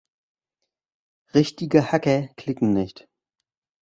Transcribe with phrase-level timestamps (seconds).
[1.35, 3.07] Richtige Hacker klicken nicht.